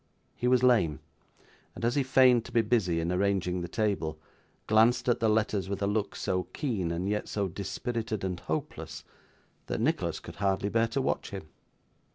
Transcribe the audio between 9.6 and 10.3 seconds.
that Nicholas